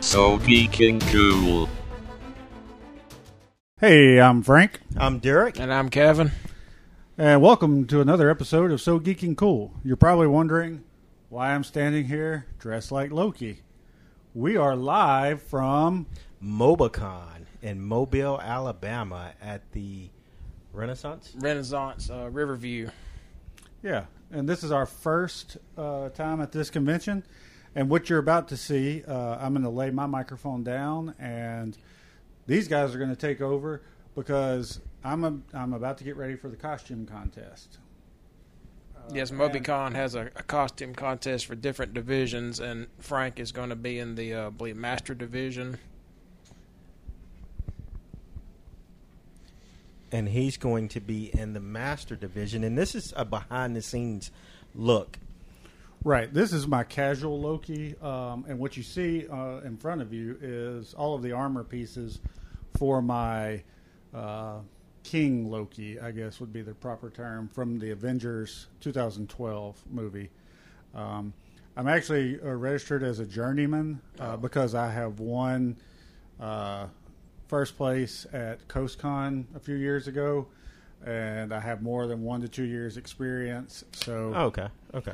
So 0.00 0.38
geeking 0.38 1.00
cool. 1.12 1.68
Hey, 3.80 4.20
I'm 4.20 4.42
Frank, 4.42 4.80
I'm 4.96 5.18
Derek. 5.18 5.58
And 5.60 5.72
I'm 5.72 5.88
Kevin. 5.88 6.32
and 7.16 7.40
welcome 7.42 7.86
to 7.86 8.00
another 8.00 8.30
episode 8.30 8.70
of 8.72 8.80
So 8.80 8.98
Geeking 8.98 9.36
Cool. 9.36 9.72
You're 9.84 9.96
probably 9.96 10.26
wondering 10.26 10.82
why 11.28 11.52
I'm 11.54 11.62
standing 11.64 12.06
here 12.06 12.46
dressed 12.58 12.90
like 12.90 13.12
Loki. 13.12 13.60
We 14.34 14.56
are 14.56 14.74
live 14.76 15.42
from 15.42 16.06
Mobicon 16.42 17.46
in 17.62 17.80
Mobile, 17.80 18.40
Alabama 18.40 19.32
at 19.40 19.70
the 19.72 20.08
Renaissance. 20.72 21.32
Renaissance 21.38 22.10
uh, 22.10 22.28
Riverview. 22.30 22.90
yeah, 23.82 24.04
and 24.32 24.48
this 24.48 24.62
is 24.64 24.72
our 24.72 24.86
first 24.86 25.56
uh, 25.76 26.08
time 26.10 26.40
at 26.40 26.52
this 26.52 26.70
convention. 26.70 27.24
And 27.78 27.88
what 27.88 28.10
you're 28.10 28.18
about 28.18 28.48
to 28.48 28.56
see, 28.56 29.04
uh, 29.06 29.36
I'm 29.36 29.52
going 29.52 29.62
to 29.62 29.70
lay 29.70 29.90
my 29.90 30.06
microphone 30.06 30.64
down, 30.64 31.14
and 31.20 31.78
these 32.44 32.66
guys 32.66 32.92
are 32.92 32.98
going 32.98 33.14
to 33.14 33.14
take 33.14 33.40
over 33.40 33.82
because 34.16 34.80
I'm 35.04 35.22
a, 35.22 35.38
I'm 35.54 35.72
about 35.72 35.98
to 35.98 36.04
get 36.04 36.16
ready 36.16 36.34
for 36.34 36.48
the 36.48 36.56
costume 36.56 37.06
contest. 37.06 37.78
yes, 39.12 39.30
and- 39.30 39.38
MobiCon 39.38 39.94
has 39.94 40.16
a, 40.16 40.22
a 40.34 40.42
costume 40.42 40.92
contest 40.92 41.46
for 41.46 41.54
different 41.54 41.94
divisions, 41.94 42.58
and 42.58 42.88
Frank 42.98 43.38
is 43.38 43.52
going 43.52 43.68
to 43.68 43.76
be 43.76 44.00
in 44.00 44.16
the, 44.16 44.34
uh, 44.34 44.46
I 44.48 44.50
believe, 44.50 44.74
Master 44.74 45.14
Division. 45.14 45.78
And 50.10 50.28
he's 50.28 50.56
going 50.56 50.88
to 50.88 51.00
be 51.00 51.30
in 51.32 51.52
the 51.52 51.60
Master 51.60 52.16
Division. 52.16 52.64
And 52.64 52.76
this 52.76 52.96
is 52.96 53.14
a 53.16 53.24
behind 53.24 53.76
the 53.76 53.82
scenes 53.82 54.32
look. 54.74 55.20
Right. 56.08 56.32
This 56.32 56.54
is 56.54 56.66
my 56.66 56.84
casual 56.84 57.38
Loki, 57.38 57.94
um, 58.00 58.46
and 58.48 58.58
what 58.58 58.78
you 58.78 58.82
see 58.82 59.28
uh, 59.28 59.58
in 59.58 59.76
front 59.76 60.00
of 60.00 60.10
you 60.10 60.38
is 60.40 60.94
all 60.94 61.14
of 61.14 61.20
the 61.20 61.32
armor 61.32 61.62
pieces 61.62 62.20
for 62.78 63.02
my 63.02 63.62
uh, 64.14 64.60
King 65.04 65.50
Loki. 65.50 66.00
I 66.00 66.12
guess 66.12 66.40
would 66.40 66.50
be 66.50 66.62
the 66.62 66.72
proper 66.72 67.10
term 67.10 67.46
from 67.46 67.78
the 67.78 67.90
Avengers 67.90 68.68
2012 68.80 69.84
movie. 69.90 70.30
Um, 70.94 71.34
I'm 71.76 71.88
actually 71.88 72.40
uh, 72.40 72.54
registered 72.54 73.02
as 73.02 73.18
a 73.18 73.26
journeyman 73.26 74.00
uh, 74.18 74.38
because 74.38 74.74
I 74.74 74.90
have 74.90 75.20
won 75.20 75.76
uh, 76.40 76.86
first 77.48 77.76
place 77.76 78.26
at 78.32 78.66
CoastCon 78.66 79.44
a 79.54 79.60
few 79.60 79.74
years 79.74 80.08
ago, 80.08 80.46
and 81.04 81.52
I 81.52 81.60
have 81.60 81.82
more 81.82 82.06
than 82.06 82.22
one 82.22 82.40
to 82.40 82.48
two 82.48 82.64
years 82.64 82.96
experience. 82.96 83.84
So 83.92 84.32
Okay. 84.34 84.68
Okay. 84.94 85.12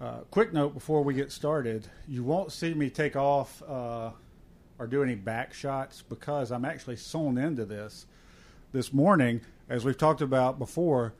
Uh, 0.00 0.18
quick 0.30 0.52
note 0.52 0.74
before 0.74 1.02
we 1.02 1.14
get 1.14 1.32
started: 1.32 1.88
you 2.06 2.22
won't 2.22 2.52
see 2.52 2.74
me 2.74 2.90
take 2.90 3.16
off 3.16 3.62
uh, 3.66 4.10
or 4.78 4.86
do 4.86 5.02
any 5.02 5.14
back 5.14 5.54
shots 5.54 6.02
because 6.08 6.52
I'm 6.52 6.64
actually 6.64 6.96
sewn 6.96 7.38
into 7.38 7.64
this. 7.64 8.06
This 8.72 8.92
morning, 8.92 9.40
as 9.68 9.84
we've 9.84 9.96
talked 9.96 10.20
about 10.20 10.58
before, 10.58 11.14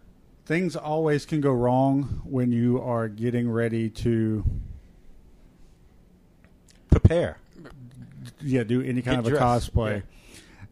things 0.45 0.77
always 0.77 1.25
can 1.25 1.41
go 1.41 1.53
wrong 1.53 2.21
when 2.25 2.53
you 2.53 2.81
are 2.81 3.09
getting 3.09 3.51
ready 3.51 3.89
to 3.91 4.45
Prepare. 6.91 7.39
yeah 8.41 8.63
do 8.65 8.81
any 8.83 9.03
kind 9.03 9.17
Get 9.17 9.19
of 9.21 9.27
a 9.27 9.31
dressed, 9.31 9.75
cosplay. 9.75 10.03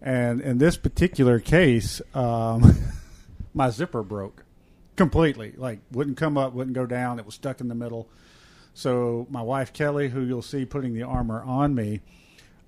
And 0.03 0.41
in 0.43 0.59
this 0.59 0.77
particular 0.77 1.41
case, 1.41 2.03
um, 2.15 2.75
my 3.55 3.71
zipper 3.71 4.03
broke 4.03 4.44
completely. 4.97 5.55
Like 5.57 5.81
wouldn't 5.91 6.17
come 6.17 6.39
up, 6.39 6.53
wouldn't 6.53 6.75
go 6.75 6.87
down. 6.87 7.19
It 7.19 7.27
was 7.27 7.35
stuck 7.35 7.61
in 7.61 7.69
the 7.69 7.75
middle. 7.75 8.09
So 8.75 9.27
my 9.31 9.43
wife 9.43 9.73
Kelly, 9.73 10.09
who 10.09 10.23
you'll 10.23 10.43
see 10.43 10.65
putting 10.65 10.95
the 10.95 11.03
armor 11.03 11.43
on 11.43 11.75
me, 11.75 12.01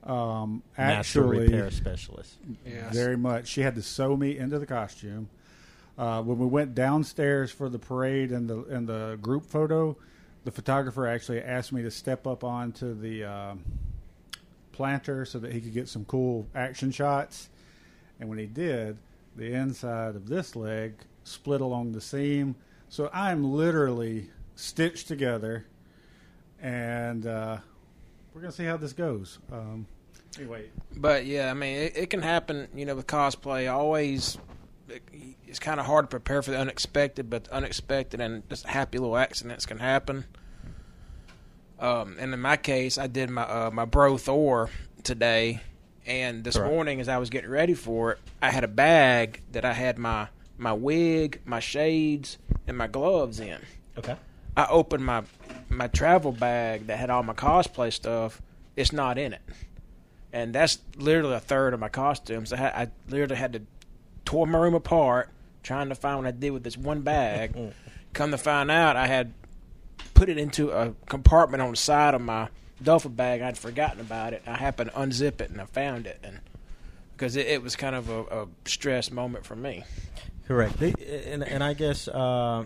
um, 0.04 0.62
Master 0.78 1.20
actually 1.20 1.38
repair 1.46 1.70
specialist. 1.70 2.36
Yes. 2.64 2.94
very 2.94 3.16
much. 3.16 3.48
She 3.48 3.62
had 3.62 3.74
to 3.74 3.82
sew 3.82 4.16
me 4.16 4.38
into 4.38 4.58
the 4.58 4.66
costume. 4.66 5.28
Uh, 5.98 6.22
when 6.22 6.38
we 6.38 6.46
went 6.46 6.74
downstairs 6.74 7.50
for 7.50 7.68
the 7.68 7.78
parade 7.78 8.30
and 8.30 8.48
the 8.48 8.62
and 8.64 8.86
the 8.86 9.18
group 9.20 9.44
photo, 9.44 9.96
the 10.44 10.50
photographer 10.52 11.06
actually 11.06 11.40
asked 11.42 11.72
me 11.72 11.82
to 11.82 11.90
step 11.90 12.26
up 12.26 12.44
onto 12.44 12.94
the 12.94 13.24
uh, 13.24 13.54
planter 14.72 15.24
so 15.24 15.38
that 15.38 15.52
he 15.52 15.60
could 15.60 15.72
get 15.72 15.88
some 15.88 16.04
cool 16.04 16.46
action 16.54 16.90
shots. 16.90 17.48
And 18.20 18.28
when 18.28 18.38
he 18.38 18.46
did, 18.46 18.98
the 19.36 19.52
inside 19.52 20.14
of 20.14 20.28
this 20.28 20.54
leg 20.54 20.94
split 21.26 21.60
along 21.60 21.92
the 21.92 22.00
seam, 22.00 22.54
so 22.88 23.10
I'm 23.12 23.44
literally 23.44 24.30
stitched 24.54 25.08
together. 25.08 25.66
And 26.62 27.26
uh, 27.26 27.58
we're 28.32 28.40
gonna 28.40 28.52
see 28.52 28.64
how 28.64 28.76
this 28.76 28.92
goes. 28.92 29.38
Um, 29.52 29.86
anyway, 30.38 30.70
But 30.96 31.26
yeah, 31.26 31.50
I 31.50 31.54
mean, 31.54 31.76
it, 31.76 31.96
it 31.96 32.10
can 32.10 32.22
happen. 32.22 32.68
You 32.74 32.86
know, 32.86 32.94
with 32.94 33.06
cosplay, 33.06 33.70
always 33.70 34.38
it, 34.88 35.02
it's 35.46 35.58
kind 35.58 35.80
of 35.80 35.86
hard 35.86 36.04
to 36.04 36.08
prepare 36.08 36.42
for 36.42 36.52
the 36.52 36.58
unexpected, 36.58 37.28
but 37.28 37.44
the 37.44 37.54
unexpected 37.54 38.20
and 38.20 38.48
just 38.48 38.64
happy 38.66 38.98
little 38.98 39.16
accidents 39.16 39.66
can 39.66 39.78
happen. 39.78 40.24
Um, 41.78 42.16
and 42.18 42.32
in 42.32 42.40
my 42.40 42.56
case, 42.56 42.96
I 42.96 43.06
did 43.06 43.28
my 43.28 43.42
uh, 43.42 43.70
my 43.70 43.84
bro 43.84 44.16
Thor 44.16 44.70
today, 45.02 45.60
and 46.06 46.42
this 46.42 46.56
Correct. 46.56 46.72
morning 46.72 47.00
as 47.00 47.08
I 47.08 47.18
was 47.18 47.28
getting 47.30 47.50
ready 47.50 47.74
for 47.74 48.12
it, 48.12 48.18
I 48.40 48.50
had 48.50 48.64
a 48.64 48.68
bag 48.68 49.42
that 49.52 49.64
I 49.64 49.74
had 49.74 49.98
my 49.98 50.28
my 50.58 50.72
wig, 50.72 51.40
my 51.44 51.60
shades, 51.60 52.38
and 52.66 52.76
my 52.76 52.86
gloves 52.86 53.40
in. 53.40 53.58
Okay. 53.98 54.16
I 54.56 54.66
opened 54.66 55.04
my 55.04 55.22
my 55.68 55.88
travel 55.88 56.32
bag 56.32 56.86
that 56.86 56.98
had 56.98 57.10
all 57.10 57.22
my 57.22 57.34
cosplay 57.34 57.92
stuff. 57.92 58.40
It's 58.74 58.92
not 58.92 59.18
in 59.18 59.32
it, 59.32 59.42
and 60.32 60.54
that's 60.54 60.78
literally 60.96 61.34
a 61.34 61.40
third 61.40 61.74
of 61.74 61.80
my 61.80 61.88
costumes. 61.88 62.52
I, 62.52 62.56
had, 62.56 62.72
I 62.74 62.90
literally 63.08 63.36
had 63.36 63.52
to 63.54 63.62
tore 64.24 64.46
my 64.46 64.58
room 64.58 64.74
apart 64.74 65.30
trying 65.62 65.88
to 65.88 65.94
find 65.94 66.18
what 66.18 66.26
I 66.26 66.30
did 66.30 66.50
with 66.50 66.62
this 66.62 66.76
one 66.76 67.02
bag. 67.02 67.54
Mm. 67.56 67.72
Come 68.12 68.30
to 68.30 68.38
find 68.38 68.70
out, 68.70 68.96
I 68.96 69.06
had 69.06 69.34
put 70.14 70.30
it 70.30 70.38
into 70.38 70.70
a 70.70 70.94
compartment 71.04 71.62
on 71.62 71.72
the 71.72 71.76
side 71.76 72.14
of 72.14 72.22
my 72.22 72.48
duffel 72.82 73.10
bag. 73.10 73.42
I'd 73.42 73.58
forgotten 73.58 74.00
about 74.00 74.32
it. 74.32 74.42
I 74.46 74.56
happened 74.56 74.90
to 74.90 74.96
unzip 74.96 75.42
it 75.42 75.50
and 75.50 75.60
I 75.60 75.66
found 75.66 76.06
it, 76.06 76.18
and 76.22 76.40
because 77.12 77.36
it, 77.36 77.46
it 77.46 77.62
was 77.62 77.76
kind 77.76 77.94
of 77.94 78.08
a, 78.08 78.20
a 78.22 78.48
stress 78.64 79.10
moment 79.10 79.44
for 79.44 79.54
me. 79.54 79.84
Correct. 80.46 80.78
They, 80.78 80.92
and, 81.26 81.42
and 81.42 81.62
I 81.62 81.74
guess, 81.74 82.06
uh, 82.06 82.64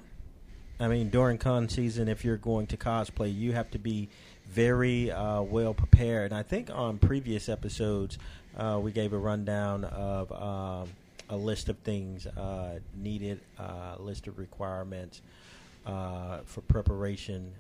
I 0.79 0.89
mean, 0.89 1.09
during 1.09 1.39
con 1.39 1.69
season, 1.69 2.09
if 2.09 2.25
you're 2.25 2.37
going 2.37 2.67
to 2.69 2.77
cosplay, 2.77 3.35
you 3.35 3.53
have 3.53 3.71
to 3.71 3.79
be 3.79 4.09
very 4.47 5.11
uh, 5.11 5.43
well 5.43 5.73
prepared. 5.73 6.33
And 6.33 6.39
I 6.39 6.43
think 6.43 6.71
on 6.71 6.99
previous 6.99 7.49
episodes, 7.49 8.19
uh, 8.57 8.79
we 8.83 8.93
gave 8.93 9.13
a 9.13 9.19
rundown 9.19 9.85
of 9.85 10.31
um, 10.33 10.89
a 11.31 11.37
list 11.37 11.69
of 11.69 11.79
things 11.79 12.27
uh, 12.27 12.81
needed, 12.95 13.41
uh, 13.59 13.97
list 13.99 14.27
of 14.27 14.39
requirements 14.39 15.23
uh, 15.87 16.39
for 16.45 16.61
preparation 16.63 17.53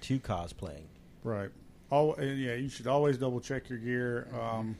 to 0.00 0.18
cosplaying. 0.18 0.86
Right. 1.22 1.50
All 1.90 2.16
yeah, 2.18 2.54
you 2.54 2.68
should 2.68 2.86
always 2.86 3.16
double 3.16 3.40
check 3.40 3.68
your 3.68 3.78
gear. 3.78 4.28
Um, 4.38 4.76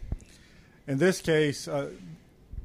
in 0.86 0.98
this 0.98 1.20
case, 1.20 1.68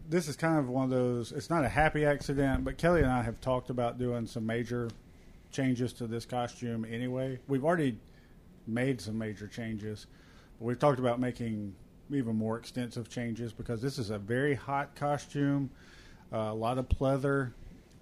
this 0.09 0.27
is 0.27 0.35
kind 0.35 0.57
of 0.57 0.69
one 0.69 0.85
of 0.85 0.89
those. 0.89 1.31
It's 1.31 1.49
not 1.49 1.63
a 1.63 1.69
happy 1.69 2.05
accident, 2.05 2.63
but 2.63 2.77
Kelly 2.77 3.01
and 3.01 3.11
I 3.11 3.23
have 3.23 3.39
talked 3.41 3.69
about 3.69 3.97
doing 3.97 4.27
some 4.27 4.45
major 4.45 4.89
changes 5.51 5.93
to 5.93 6.07
this 6.07 6.25
costume. 6.25 6.85
Anyway, 6.89 7.39
we've 7.47 7.63
already 7.63 7.97
made 8.67 8.99
some 9.01 9.17
major 9.17 9.47
changes, 9.47 10.07
but 10.59 10.65
we've 10.65 10.79
talked 10.79 10.99
about 10.99 11.19
making 11.19 11.75
even 12.11 12.35
more 12.35 12.57
extensive 12.57 13.09
changes 13.09 13.53
because 13.53 13.81
this 13.81 13.97
is 13.97 14.09
a 14.09 14.17
very 14.17 14.53
hot 14.55 14.95
costume. 14.95 15.69
Uh, 16.31 16.37
a 16.37 16.53
lot 16.53 16.77
of 16.77 16.89
pleather, 16.89 17.53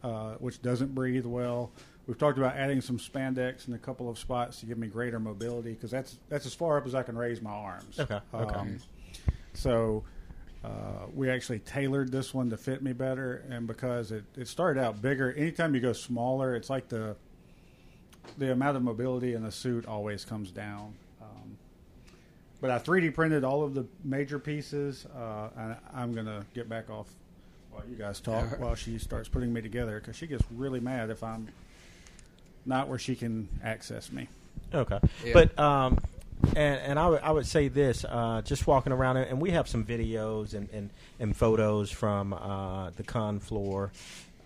uh, 0.03 0.34
which 0.35 0.61
doesn't 0.61 0.95
breathe 0.95 1.25
well. 1.25 1.72
We've 2.07 2.17
talked 2.17 2.38
about 2.38 2.56
adding 2.56 2.81
some 2.81 2.97
spandex 2.97 3.67
in 3.67 3.73
a 3.73 3.78
couple 3.78 4.09
of 4.09 4.17
spots 4.17 4.59
to 4.61 4.66
give 4.66 4.78
me 4.78 4.88
greater 4.88 5.19
mobility 5.19 5.73
because 5.73 5.91
that's 5.91 6.17
that's 6.29 6.45
as 6.45 6.53
far 6.53 6.78
up 6.78 6.88
as 6.88 6.95
I 6.95 7.03
can 7.03 7.17
raise 7.17 7.41
my 7.41 7.51
arms. 7.51 8.00
Okay, 8.00 8.19
okay. 8.34 8.55
Um, 8.55 8.78
so 9.53 10.03
uh, 10.63 11.08
we 11.16 11.29
actually 11.29 11.59
tailored 11.59 12.11
this 12.11 12.34
one 12.34 12.49
to 12.52 12.58
fit 12.58 12.81
me 12.84 12.93
better, 12.93 13.43
and 13.49 13.66
because 13.67 14.11
it, 14.11 14.23
it 14.37 14.47
started 14.47 14.79
out 14.84 15.02
bigger, 15.02 15.31
anytime 15.34 15.73
you 15.73 15.81
go 15.81 15.93
smaller, 15.93 16.55
it's 16.55 16.69
like 16.69 16.87
the 16.90 17.16
the 18.37 18.52
amount 18.52 18.78
of 18.78 18.84
mobility 18.84 19.34
in 19.34 19.41
the 19.43 19.52
suit 19.52 19.85
always 19.87 20.23
comes 20.23 20.52
down. 20.52 20.93
Um, 21.22 21.58
but 22.61 22.69
I 22.69 22.78
3D 22.78 23.13
printed 23.16 23.43
all 23.43 23.63
of 23.63 23.73
the 23.73 23.85
major 24.03 24.37
pieces, 24.37 25.08
uh, 25.17 25.49
and 25.58 25.75
I'm 25.93 26.13
gonna 26.13 26.46
get 26.53 26.69
back 26.69 26.90
off 26.91 27.07
while 27.72 27.84
you 27.90 27.96
guys 27.96 28.19
talk 28.19 28.59
while 28.59 28.75
she 28.75 28.97
starts 28.99 29.28
putting 29.29 29.52
me 29.52 29.61
together 29.61 29.99
because 29.99 30.16
she 30.16 30.28
gets 30.28 30.43
really 30.55 30.79
mad 30.79 31.09
if 31.09 31.23
I'm 31.23 31.47
not 32.66 32.87
where 32.87 32.99
she 32.99 33.16
can 33.16 33.47
access 33.64 34.11
me. 34.11 34.28
Okay, 34.73 34.99
Yeah. 35.25 35.34
but 35.34 35.57
um, 35.59 35.97
and 36.55 36.79
and 36.82 36.99
I 36.99 37.08
would 37.09 37.22
I 37.22 37.32
would 37.32 37.46
say 37.46 37.67
this, 37.67 38.05
uh, 38.08 38.41
just 38.43 38.67
walking 38.67 38.93
around, 38.93 39.17
and 39.17 39.41
we 39.41 39.52
have 39.52 39.67
some 39.67 39.84
videos 39.84 40.53
and 40.53 40.70
and, 40.72 40.90
and 41.20 41.35
photos 41.35 41.91
from 41.91 42.34
uh, 42.34 42.90
the 42.91 43.03
con 43.03 43.40
floor. 43.40 43.91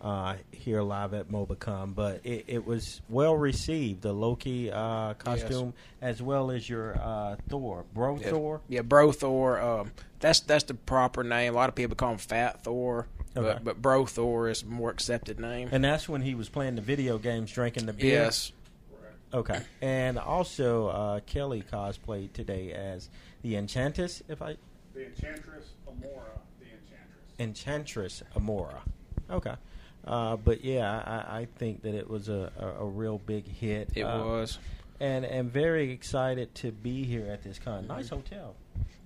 uh, 0.01 0.35
here 0.51 0.83
live 0.83 1.15
at 1.15 1.29
Mobicon, 1.31 1.95
but 1.95 2.21
it, 2.23 2.43
it 2.47 2.65
was 2.65 3.01
well 3.09 3.35
received. 3.35 4.01
The 4.03 4.13
Loki 4.13 4.71
uh, 4.71 5.15
costume, 5.15 5.73
as 6.01 6.21
well 6.21 6.51
as 6.51 6.69
your 6.69 6.95
uh, 7.01 7.37
Thor, 7.49 7.85
Bro 7.93 8.17
Yeah. 8.19 8.29
Thor. 8.29 8.61
Yeah, 8.69 8.81
Bro 8.81 9.13
Thor. 9.13 9.59
Um, 9.59 9.91
that's 10.19 10.41
that's 10.41 10.65
the 10.65 10.75
proper 10.75 11.23
name. 11.23 11.53
A 11.53 11.55
lot 11.55 11.69
of 11.69 11.75
people 11.75 11.95
call 11.95 12.11
him 12.11 12.17
Fat 12.19 12.63
Thor, 12.63 13.07
Okay. 13.35 13.47
but 13.53 13.63
but 13.63 13.81
Bro 13.81 14.05
Thor 14.07 14.47
is 14.47 14.61
a 14.61 14.65
more 14.67 14.91
accepted 14.91 15.39
name. 15.39 15.69
And 15.71 15.83
that's 15.83 16.07
when 16.07 16.21
he 16.21 16.35
was 16.35 16.49
playing 16.49 16.75
the 16.75 16.81
video 16.83 17.17
games, 17.17 17.51
drinking 17.51 17.87
the 17.87 17.93
beer. 17.93 18.21
yes, 18.25 18.51
Okay. 19.35 19.61
And 19.81 20.17
also, 20.17 20.87
uh, 20.87 21.19
Kelly 21.25 21.63
cosplayed 21.69 22.33
today 22.33 22.71
as 22.71 23.09
the 23.41 23.55
Enchantress, 23.57 24.23
if 24.29 24.41
I 24.41 24.55
The 24.93 25.07
Enchantress 25.07 25.65
Amora, 25.87 26.39
the 26.59 26.65
Enchantress. 26.65 27.39
Enchantress 27.39 28.23
Amora. 28.35 28.79
Okay. 29.29 29.55
Uh, 30.05 30.35
but 30.37 30.63
yeah, 30.63 31.01
I, 31.05 31.39
I 31.39 31.47
think 31.57 31.81
that 31.81 31.95
it 31.95 32.09
was 32.09 32.29
a, 32.29 32.51
a, 32.59 32.83
a 32.83 32.85
real 32.85 33.17
big 33.17 33.45
hit. 33.47 33.89
it 33.95 34.03
Uh, 34.03 34.23
was. 34.23 34.57
and 34.99 35.25
and 35.25 35.51
very 35.51 35.91
excited 35.91 36.53
to 36.55 36.71
be 36.71 37.03
here 37.03 37.25
at 37.25 37.43
this 37.43 37.59
con. 37.59 37.87
Nice 37.87 38.09
hotel. 38.09 38.55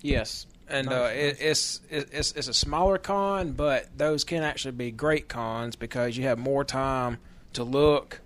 Yes, 0.02 0.46
and 0.68 0.88
Nice, 0.88 0.96
uh, 0.96 1.00
nice. 1.08 1.16
it, 1.18 1.38
it's 1.40 1.82
it- 1.90 2.10
it's 2.12 2.32
it's 2.34 2.48
a 2.50 2.54
smaller 2.54 2.98
con, 2.98 3.54
but 3.54 3.88
those 3.98 4.24
can 4.26 4.44
actually 4.44 4.74
be 4.74 4.92
great 4.92 5.28
cons 5.30 5.76
because 5.78 6.16
you 6.18 6.26
have 6.26 6.38
more 6.38 6.64
time 6.66 7.18
to 7.54 7.64
look. 7.64 8.20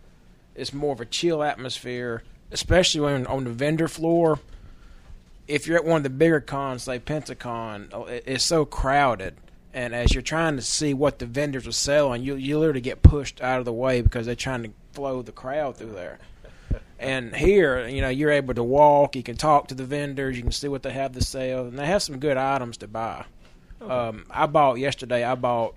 It's 0.55 0.73
more 0.73 0.93
of 0.93 1.01
a 1.01 1.05
chill 1.05 1.43
atmosphere, 1.43 2.23
especially 2.51 3.01
when 3.01 3.27
on 3.27 3.43
the 3.43 3.49
vendor 3.49 3.87
floor. 3.87 4.39
If 5.47 5.67
you're 5.67 5.77
at 5.77 5.85
one 5.85 5.97
of 5.97 6.03
the 6.03 6.09
bigger 6.09 6.39
cons, 6.39 6.87
like 6.87 7.05
Pensacon, 7.05 7.89
oh, 7.91 8.05
it's 8.05 8.45
so 8.45 8.63
crowded, 8.63 9.35
and 9.73 9.93
as 9.93 10.13
you're 10.13 10.21
trying 10.21 10.55
to 10.55 10.61
see 10.61 10.93
what 10.93 11.19
the 11.19 11.25
vendors 11.25 11.67
are 11.67 11.73
selling, 11.73 12.23
you 12.23 12.35
you 12.35 12.59
literally 12.59 12.81
get 12.81 13.01
pushed 13.01 13.41
out 13.41 13.59
of 13.59 13.65
the 13.65 13.73
way 13.73 14.01
because 14.01 14.25
they're 14.25 14.35
trying 14.35 14.63
to 14.63 14.71
flow 14.93 15.21
the 15.21 15.31
crowd 15.31 15.77
through 15.77 15.93
there. 15.93 16.19
And 16.99 17.35
here, 17.35 17.85
you 17.85 17.99
know, 17.99 18.07
you're 18.07 18.31
able 18.31 18.53
to 18.53 18.63
walk. 18.63 19.17
You 19.17 19.23
can 19.23 19.35
talk 19.35 19.67
to 19.67 19.75
the 19.75 19.83
vendors. 19.83 20.37
You 20.37 20.43
can 20.43 20.53
see 20.53 20.69
what 20.69 20.83
they 20.83 20.93
have 20.93 21.11
to 21.11 21.21
sell, 21.21 21.65
and 21.65 21.77
they 21.77 21.85
have 21.85 22.01
some 22.01 22.17
good 22.17 22.37
items 22.37 22.77
to 22.77 22.87
buy. 22.87 23.25
Um, 23.81 24.25
I 24.29 24.45
bought 24.45 24.79
yesterday. 24.79 25.25
I 25.25 25.35
bought 25.35 25.75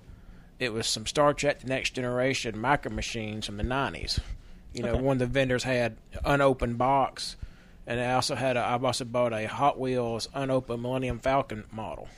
it 0.58 0.72
was 0.72 0.86
some 0.86 1.06
Star 1.06 1.34
Trek: 1.34 1.60
The 1.60 1.66
Next 1.66 1.90
Generation 1.90 2.58
micro 2.58 2.92
machines 2.92 3.46
from 3.46 3.56
the 3.56 3.64
'90s. 3.64 4.20
You 4.76 4.82
know, 4.82 4.92
Okay. 4.92 5.00
one 5.02 5.14
of 5.14 5.18
the 5.20 5.26
vendors 5.26 5.62
had 5.64 5.96
unopened 6.24 6.76
box, 6.76 7.36
and 7.86 7.98
I 7.98 8.12
also 8.12 8.34
had. 8.34 8.56
A, 8.58 8.60
I 8.60 8.78
also 8.78 9.04
bought 9.06 9.32
a 9.32 9.46
Hot 9.46 9.80
Wheels 9.80 10.28
unopened 10.34 10.82
Millennium 10.82 11.18
Falcon 11.18 11.64
model. 11.72 12.08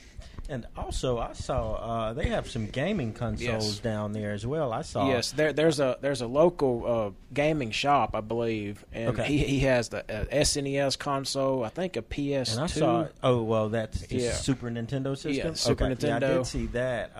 And 0.50 0.66
also, 0.76 1.18
I 1.18 1.34
saw 1.34 1.74
uh, 1.74 2.12
they 2.14 2.28
have 2.30 2.48
some 2.50 2.66
gaming 2.66 3.12
consoles 3.12 3.66
Yes. 3.74 3.78
down 3.80 4.12
there 4.12 4.32
as 4.32 4.46
well. 4.46 4.72
I 4.72 4.80
saw. 4.80 5.06
Yes, 5.08 5.30
there, 5.30 5.52
there's 5.52 5.78
a 5.78 5.98
there's 6.00 6.22
a 6.22 6.26
local 6.26 6.84
uh, 6.86 7.10
gaming 7.34 7.70
shop, 7.70 8.16
I 8.16 8.22
believe, 8.22 8.84
and 8.92 9.10
Okay. 9.10 9.26
he 9.26 9.38
he 9.44 9.58
has 9.60 9.90
the 9.90 9.98
uh, 10.10 10.24
SNES 10.32 10.98
console. 10.98 11.62
I 11.64 11.68
think 11.68 11.96
a 11.96 12.02
PS2. 12.02 12.52
And 12.54 12.60
I 12.62 12.66
saw. 12.66 13.06
Oh 13.22 13.42
well, 13.42 13.68
that's 13.68 14.00
the 14.06 14.16
Yeah. 14.16 14.32
Super 14.32 14.68
Nintendo 14.70 15.16
system. 15.16 15.48
Yeah, 15.48 15.52
Super 15.52 15.84
okay. 15.84 16.06
Yeah, 16.08 16.16
I 16.16 16.18
did 16.18 16.46
see 16.46 16.66
that. 16.68 17.12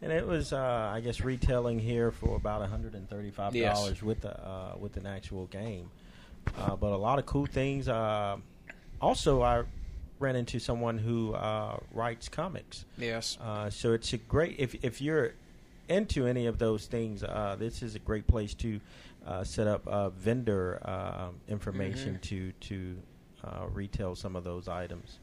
And 0.00 0.12
it 0.12 0.26
was, 0.26 0.52
uh, 0.52 0.90
I 0.94 1.00
guess, 1.00 1.20
retailing 1.22 1.78
here 1.78 2.10
for 2.12 2.36
about 2.36 2.60
one 2.60 2.70
hundred 2.70 2.94
and 2.94 3.08
thirty-five 3.08 3.52
dollars 3.52 3.90
Yes. 3.94 4.02
with 4.02 4.20
the 4.20 4.38
uh, 4.40 4.76
with 4.78 4.96
an 4.96 5.06
actual 5.06 5.46
game. 5.46 5.90
Uh, 6.56 6.76
but 6.76 6.92
a 6.92 6.96
lot 6.96 7.18
of 7.18 7.26
cool 7.26 7.46
things. 7.46 7.88
Uh, 7.88 8.36
also, 9.00 9.42
I 9.42 9.64
ran 10.20 10.36
into 10.36 10.58
someone 10.60 10.98
who 10.98 11.34
uh, 11.34 11.78
writes 11.92 12.28
comics. 12.28 12.84
Yes. 12.96 13.38
Uh, 13.40 13.70
so 13.70 13.92
it's 13.92 14.12
a 14.12 14.18
great 14.18 14.56
if 14.58 14.76
if 14.84 15.00
you're 15.00 15.34
into 15.88 16.26
any 16.26 16.46
of 16.46 16.58
those 16.58 16.86
things, 16.86 17.22
uh, 17.24 17.56
this 17.58 17.82
is 17.82 17.94
a 17.96 17.98
great 17.98 18.26
place 18.26 18.54
to 18.54 18.80
uh, 19.26 19.42
set 19.42 19.66
up 19.66 19.86
uh, 19.88 20.10
vendor 20.10 20.78
uh, 20.84 21.28
information 21.48 22.14
Mhm. 22.14 22.20
to 22.22 22.52
to 22.52 22.96
uh, 23.44 23.66
retail 23.72 24.14
some 24.14 24.36
of 24.36 24.44
those 24.44 24.68
items. 24.68 25.18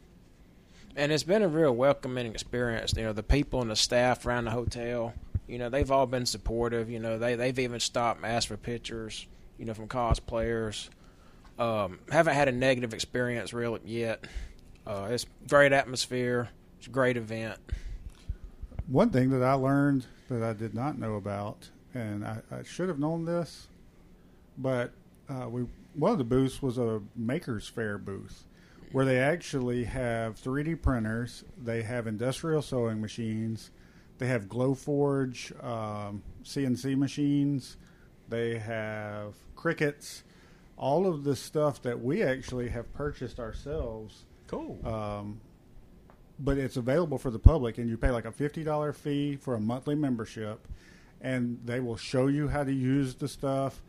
And 0.95 1.11
it's 1.11 1.23
been 1.23 1.41
a 1.41 1.47
real 1.47 1.75
welcoming 1.75 2.27
experience. 2.27 2.93
You 2.95 3.03
know, 3.03 3.13
the 3.13 3.23
people 3.23 3.61
and 3.61 3.69
the 3.69 3.75
staff 3.75 4.25
around 4.25 4.45
the 4.45 4.51
hotel, 4.51 5.13
you 5.47 5.57
know, 5.57 5.69
they've 5.69 5.91
all 5.91 6.05
been 6.05 6.25
supportive. 6.25 6.89
You 6.89 6.99
know, 6.99 7.17
they 7.17 7.35
they've 7.35 7.59
even 7.59 7.79
stopped 7.79 8.23
and 8.23 8.31
asked 8.31 8.47
for 8.47 8.57
pictures. 8.57 9.27
You 9.57 9.65
know, 9.65 9.73
from 9.73 9.87
cosplayers. 9.87 10.89
Um, 11.57 11.99
haven't 12.11 12.33
had 12.33 12.49
a 12.49 12.51
negative 12.51 12.93
experience 12.93 13.53
really 13.53 13.79
yet. 13.85 14.25
Uh, 14.85 15.07
it's 15.11 15.25
great 15.47 15.71
atmosphere. 15.71 16.49
It's 16.77 16.87
a 16.87 16.89
great 16.89 17.15
event. 17.15 17.57
One 18.87 19.09
thing 19.09 19.29
that 19.29 19.41
I 19.41 19.53
learned 19.53 20.05
that 20.29 20.43
I 20.43 20.51
did 20.51 20.73
not 20.73 20.99
know 20.99 21.15
about, 21.15 21.69
and 21.93 22.25
I, 22.25 22.41
I 22.51 22.63
should 22.63 22.89
have 22.89 22.99
known 22.99 23.23
this, 23.23 23.67
but 24.57 24.91
uh, 25.29 25.47
we 25.49 25.65
one 25.93 26.11
of 26.11 26.17
the 26.17 26.25
booths 26.25 26.61
was 26.61 26.77
a 26.77 27.01
Makers 27.15 27.69
Fair 27.69 27.97
booth 27.97 28.43
where 28.91 29.05
they 29.05 29.19
actually 29.19 29.83
have 29.85 30.35
3D 30.41 30.81
printers, 30.81 31.43
they 31.61 31.81
have 31.83 32.07
industrial 32.07 32.61
sewing 32.61 33.01
machines, 33.01 33.71
they 34.17 34.27
have 34.27 34.45
Glowforge 34.47 35.51
um, 35.63 36.23
CNC 36.43 36.97
machines, 36.97 37.77
they 38.29 38.57
have 38.57 39.35
Cricuts, 39.55 40.23
all 40.77 41.07
of 41.07 41.23
the 41.23 41.35
stuff 41.35 41.81
that 41.83 42.01
we 42.03 42.21
actually 42.23 42.69
have 42.69 42.91
purchased 42.93 43.39
ourselves 43.39 44.25
Cool. 44.47 44.79
um, 44.85 45.39
but 46.37 46.57
it's 46.57 46.75
available 46.77 47.17
for 47.17 47.31
the 47.31 47.39
public, 47.39 47.77
and 47.77 47.89
you 47.89 47.97
pay 47.97 48.09
like 48.11 48.25
a 48.25 48.31
fifty 48.31 48.63
dollar 48.63 48.91
fee 48.93 49.37
for 49.37 49.55
a 49.55 49.59
monthly 49.59 49.95
membership, 49.95 50.67
and 51.21 51.59
they 51.63 51.79
will 51.79 51.95
show 51.95 52.27
you 52.27 52.49
how 52.49 52.63
to 52.63 52.73
use 52.73 53.15
the 53.15 53.27
stuff. 53.27 53.81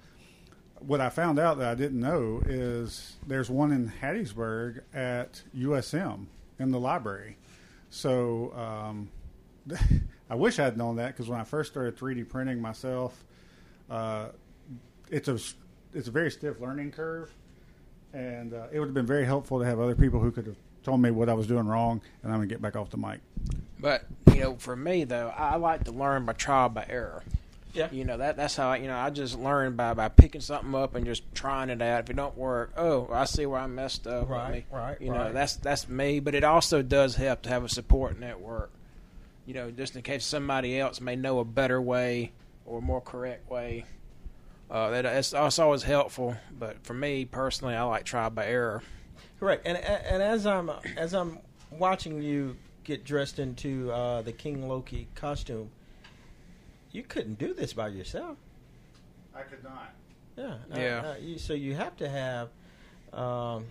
What 0.81 1.01
I 1.01 1.09
found 1.09 1.39
out 1.39 1.59
that 1.59 1.69
I 1.69 1.75
didn't 1.75 2.01
know 2.01 2.43
is 2.47 3.17
there's 3.27 3.51
one 3.51 3.73
in 3.73 3.93
Hattiesburg 4.01 4.83
at 4.95 5.43
USM 5.57 6.27
in 6.59 6.71
the 6.71 6.79
library. 6.79 7.37
So 7.91 8.53
um, 8.55 9.11
I 10.31 10.35
wish 10.35 10.59
I'd 10.59 10.77
known 10.77 10.97
that 10.97 11.09
because 11.09 11.29
when 11.29 11.41
I 11.41 11.45
first 11.45 11.73
started 11.73 11.97
3D 11.97 12.29
printing 12.29 12.61
myself, 12.61 13.25
uh, 13.91 14.29
it's 15.11 15.29
a 15.29 15.39
it's 15.95 16.09
a 16.09 16.11
very 16.11 16.31
stiff 16.31 16.61
learning 16.61 16.93
curve, 16.93 17.33
and 18.13 18.53
uh, 18.53 18.67
it 18.73 18.79
would 18.79 18.87
have 18.87 18.95
been 18.95 19.07
very 19.07 19.25
helpful 19.25 19.59
to 19.61 19.65
have 19.65 19.81
other 19.81 19.95
people 19.95 20.21
who 20.21 20.31
could 20.31 20.47
have 20.47 20.57
told 20.83 21.01
me 21.01 21.11
what 21.11 21.29
I 21.29 21.35
was 21.35 21.47
doing 21.47 21.67
wrong, 21.67 22.01
and 22.23 22.33
I'm 22.33 22.39
gonna 22.39 22.49
get 22.49 22.61
back 22.61 22.77
off 22.77 22.91
the 22.91 22.97
mic. 22.97 23.21
But 23.79 24.05
you 24.33 24.41
know, 24.41 24.57
for 24.57 24.77
me 24.77 25.05
though, 25.05 25.33
I 25.37 25.57
like 25.57 25.85
to 25.85 25.93
learn 25.93 26.25
by 26.25 26.33
trial 26.33 26.69
by 26.69 26.87
error. 26.89 27.23
Yeah. 27.77 27.89
You 27.93 28.05
know 28.05 28.17
that 28.17 28.37
that's 28.37 28.57
how 28.57 28.71
I, 28.71 28.77
you 28.79 28.89
know 28.89 28.97
I 28.97 29.11
just 29.11 29.39
learn 29.39 29.77
by 29.77 29.95
by 29.95 30.09
picking 30.09 30.41
something 30.41 30.75
up 30.75 30.95
and 30.95 31.05
just 31.05 31.23
trying 31.35 31.71
it 31.71 31.83
out. 31.83 32.05
If 32.05 32.11
it 32.11 32.17
don't 32.17 32.37
work, 32.37 32.73
oh, 32.77 33.09
I 33.13 33.25
see 33.27 33.47
where 33.47 33.61
I 33.61 33.67
messed 33.67 34.07
up. 34.07 34.29
Right, 34.29 34.53
me- 34.53 34.65
right, 34.71 35.01
You 35.01 35.13
know 35.13 35.33
that's 35.33 35.57
that's 35.57 35.89
me. 35.89 36.21
But 36.21 36.35
it 36.35 36.45
also 36.45 36.83
does 36.83 37.17
help 37.17 37.43
to 37.43 37.49
have 37.49 37.65
a 37.65 37.69
support 37.69 38.19
network. 38.19 38.71
You 39.45 39.55
know, 39.55 39.71
just 39.71 39.95
in 39.95 40.03
case 40.03 40.25
somebody 40.25 40.81
else 40.81 41.01
may 41.01 41.15
know 41.15 41.39
a 41.39 41.45
better 41.45 41.81
way 41.81 42.33
or 42.65 42.79
a 42.79 42.83
more 42.83 43.01
correct 43.01 43.49
way. 43.51 43.85
Uh, 44.69 44.91
that 44.91 45.05
it's, 45.05 45.33
it's 45.33 45.59
always 45.61 45.85
helpful. 45.85 46.37
But 46.59 46.85
for 46.85 46.95
me 46.95 47.25
personally, 47.25 47.75
I 47.77 47.83
like 47.83 48.05
trial 48.05 48.31
by 48.31 48.47
error. 48.47 48.83
Correct. 49.39 49.67
And 49.67 49.77
and 49.79 50.23
as 50.23 50.47
I'm 50.47 50.71
as 50.97 51.15
I'm 51.15 51.39
watching 51.71 52.23
you 52.23 52.57
get 52.85 53.05
dressed 53.05 53.39
into 53.39 53.91
uh, 53.93 54.23
the 54.23 54.33
King 54.33 54.69
Loki 54.69 55.09
costume, 55.15 55.71
you 56.97 57.03
couldn't 57.03 57.39
do 57.39 57.53
this 57.55 57.73
by 57.75 57.89
yourself. 57.89 58.37
I 59.35 59.43
could 59.43 59.63
not. 59.63 59.93
Yeah. 60.37 60.45
Uh, 60.73 60.79
Yeah. 60.81 61.01
uh, 61.11 61.15
you, 61.21 61.39
so 61.39 61.53
you 61.53 61.75
have 61.75 61.97
to 61.99 62.09
have 62.09 62.49
um, 63.13 63.67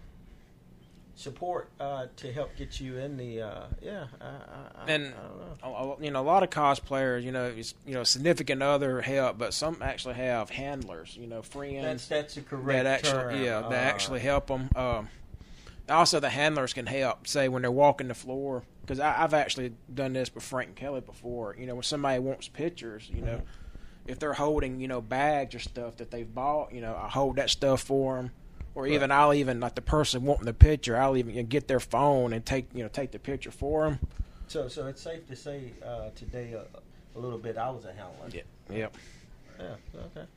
support 1.16 1.70
uh, 1.80 2.08
to 2.18 2.32
help 2.32 2.56
get 2.58 2.80
you 2.80 2.98
in 2.98 3.18
the. 3.18 3.42
Uh, 3.42 3.64
yeah. 3.82 4.06
I, 4.22 4.26
I, 4.26 4.30
I, 4.30 4.92
And- 4.92 5.14
I 5.14 5.22
don't 5.22 5.40
know. 5.64 5.76
a- 5.76 6.00
a- 6.02 6.04
you 6.04 6.12
know, 6.12 6.22
a 6.22 6.24
lot 6.24 6.44
of 6.44 6.50
cosplayers, 6.50 7.24
you 7.24 7.32
know, 7.32 7.46
is 7.46 7.74
you 7.86 7.94
know, 7.94 8.04
significant 8.04 8.62
other 8.62 9.02
help, 9.02 9.38
but 9.38 9.54
some 9.54 9.78
actually 9.82 10.16
have 10.16 10.50
handlers, 10.50 11.18
you 11.20 11.28
know, 11.28 11.42
friends 11.42 11.84
That's 11.84 12.08
that's 12.08 12.38
a 12.38 12.42
correct 12.42 12.84
that 12.84 12.86
actually, 12.86 13.34
term. 13.36 13.44
yeah, 13.44 13.58
Uh, 13.60 13.70
that 13.70 13.84
actually 13.94 14.20
help 14.20 14.48
them. 14.48 14.70
Um, 14.76 15.10
also, 15.90 16.20
the 16.20 16.30
handlers 16.30 16.74
can 16.74 16.86
help, 16.86 17.28
say 17.28 17.48
when 17.48 17.62
they're 17.62 17.72
walking 17.72 18.08
the 18.08 18.16
floor, 18.16 18.64
because 18.82 19.00
I've 19.00 19.34
actually 19.34 19.74
done 19.94 20.14
this 20.14 20.34
with 20.34 20.44
Frank 20.44 20.70
and 20.70 20.76
Kelly 20.76 21.02
before. 21.02 21.56
You 21.60 21.68
know, 21.68 21.76
when 21.76 21.84
somebody 21.84 22.20
wants 22.20 22.48
pictures, 22.48 23.10
you 23.14 23.22
know, 23.22 23.42
if 24.08 24.20
they're 24.20 24.34
holding, 24.34 24.80
you 24.80 24.88
know, 24.88 25.02
bags 25.02 25.56
or 25.56 25.60
stuff 25.60 25.98
that 25.98 26.12
they've 26.12 26.32
bought, 26.32 26.74
you 26.74 26.82
know, 26.82 26.96
I 26.96 27.08
hold 27.08 27.36
that 27.38 27.50
stuff 27.50 27.82
for 27.82 28.18
them. 28.18 28.32
Or 28.76 28.86
even 28.88 29.10
I'll 29.10 29.34
even 29.34 29.62
like 29.62 29.76
the 29.76 29.82
person 29.82 30.24
wanting 30.24 30.46
the 30.46 30.54
picture, 30.54 30.98
I'll 30.98 31.16
even 31.16 31.34
you 31.34 31.44
know, 31.44 31.48
get 31.48 31.70
their 31.70 31.80
phone 31.80 32.34
and 32.34 32.46
take 32.46 32.68
you 32.74 32.84
know 32.84 32.90
take 32.90 33.12
the 33.12 33.20
picture 33.20 33.50
for 33.50 33.86
them. 33.86 34.00
So 34.48 34.68
so 34.68 34.88
it's 34.88 35.02
safe 35.02 35.26
to 35.28 35.36
say 35.36 35.72
uh, 35.84 36.10
today 36.14 36.52
a, 36.54 36.66
a 37.18 37.20
little 37.20 37.38
bit 37.38 37.58
I 37.58 37.70
was 37.70 37.86
a 37.86 37.94
handler. 37.94 38.28
Yeah, 38.34 38.42
yep. 38.70 38.98
Yeah. 39.58 39.76
Okay. 39.96 40.28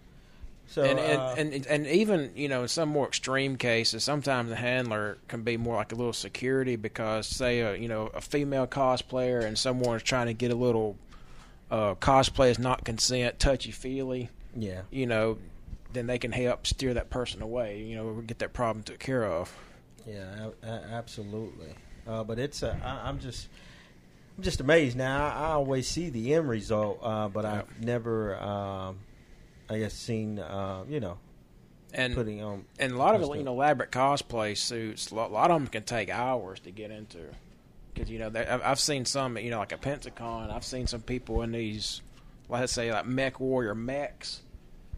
So 0.71 0.83
and, 0.83 0.99
uh, 0.99 1.35
and, 1.39 1.55
and 1.55 1.67
and 1.67 1.87
even 1.87 2.33
you 2.37 2.49
know 2.49 2.63
in 2.63 2.69
some 2.69 2.91
more 2.91 3.07
extreme 3.07 3.57
cases, 3.57 4.05
sometimes 4.05 4.51
the 4.51 4.57
handler 4.57 5.17
can 5.27 5.43
be 5.43 5.57
more 5.57 5.77
like 5.77 5.93
a 5.93 5.95
little 5.95 6.13
security 6.13 6.77
because 6.77 7.27
say 7.27 7.61
a 7.61 7.75
you 7.75 7.89
know 7.89 8.09
a 8.15 8.21
female 8.21 8.67
cosplayer 8.67 9.43
and 9.45 9.59
someone's 9.59 10.03
trying 10.03 10.27
to 10.27 10.35
get 10.35 10.51
a 10.51 10.55
little 10.55 10.97
uh, 11.71 11.95
cosplay 11.95 12.51
is 12.51 12.59
not 12.59 12.85
consent, 12.85 13.39
touchy 13.39 13.71
feely, 13.71 14.29
Yeah. 14.57 14.83
you 14.91 15.07
know, 15.07 15.39
then 15.93 16.07
they 16.07 16.19
can 16.19 16.33
help 16.33 16.67
steer 16.67 16.93
that 16.95 17.09
person 17.11 17.41
away. 17.43 17.81
You 17.83 17.97
know, 17.97 18.15
get 18.27 18.39
that 18.41 18.53
problem 18.53 18.83
took 18.83 18.99
care 18.99 19.25
of. 19.25 19.55
Yeah, 20.07 20.49
a- 20.63 20.67
a- 20.67 20.85
absolutely. 20.93 21.75
Uh, 22.07 22.25
but 22.25 22.39
it's 22.39 22.63
uh, 22.63 22.75
I, 22.85 23.09
I'm 23.09 23.19
just 23.21 23.49
I'm 24.37 24.43
just 24.45 24.61
amazed. 24.61 24.97
Now 24.99 25.27
I, 25.27 25.31
I 25.31 25.53
always 25.53 25.89
see 25.89 26.11
the 26.11 26.35
end 26.35 26.49
result, 26.49 27.01
uh, 27.03 27.29
but 27.29 27.45
I've 27.47 27.83
never, 27.83 28.39
um, 28.41 28.99
I 29.71 29.79
guess, 29.79 29.93
seen 29.95 30.39
uh, 30.39 30.85
you 30.89 31.01
know 31.01 31.19
And 31.93 32.15
putting 32.15 32.43
on. 32.43 32.65
and 32.79 32.93
a 32.93 32.97
lot 32.97 33.15
of 33.15 33.21
Just 33.23 33.35
you 33.35 33.43
know 33.45 33.53
elaborate 33.53 33.91
cosplay 33.91 34.57
suits. 34.57 35.11
A 35.11 35.15
lot, 35.15 35.31
a 35.31 35.33
lot 35.35 35.51
of 35.51 35.61
them 35.61 35.69
can 35.69 35.83
take 35.85 36.11
hours 36.11 36.61
to 36.61 36.71
get 36.71 36.91
into. 36.91 37.19
Because 37.95 38.11
you 38.11 38.19
know, 38.19 38.31
they- 38.31 38.47
I've 38.47 38.81
seen 38.81 39.05
some. 39.05 39.37
You 39.39 39.51
know, 39.51 39.59
like 39.59 39.73
at 39.73 39.81
Pensacon, 39.83 40.51
I've 40.53 40.65
seen 40.65 40.87
some 40.87 41.01
people 41.03 41.43
in 41.43 41.53
these, 41.53 42.01
let's 42.49 42.73
say, 42.73 42.93
like 42.93 43.07
Mech 43.07 43.41
Warrior 43.41 43.75
mechs, 43.75 44.43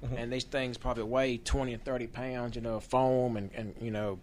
Mhm. 0.05 0.19
and 0.19 0.33
these 0.33 0.45
things 0.45 0.77
probably 0.79 1.05
weigh 1.05 1.39
twenty 1.39 1.73
and 1.73 1.85
thirty 1.85 2.07
pounds. 2.07 2.57
You 2.57 2.62
know, 2.62 2.79
foam 2.81 3.37
and 3.37 3.50
and 3.55 3.75
you 3.81 3.91
know, 3.91 4.19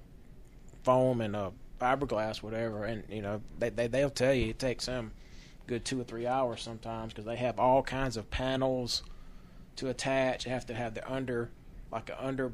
foam 0.83 1.21
and 1.21 1.35
uh, 1.35 1.51
fiberglass, 1.81 2.41
whatever. 2.43 2.85
And 2.85 3.03
you 3.09 3.21
know, 3.21 3.41
they, 3.59 3.69
they 3.69 3.87
they'll 3.87 4.09
tell 4.09 4.33
you 4.33 4.49
it 4.49 4.59
takes 4.59 4.85
them 4.85 5.11
good 5.67 5.83
two 5.83 5.99
or 5.99 6.03
three 6.03 6.25
hours 6.27 6.61
sometimes 6.61 7.11
because 7.13 7.25
they 7.25 7.35
have 7.35 7.59
all 7.59 7.83
kinds 7.83 8.15
of 8.17 8.29
panels 8.29 9.03
to 9.77 9.89
attach. 9.89 10.43
They 10.43 10.49
have 10.49 10.65
to 10.67 10.75
have 10.75 10.93
the 10.93 11.09
under 11.11 11.49
like 11.91 12.09
an 12.09 12.15
under 12.19 12.51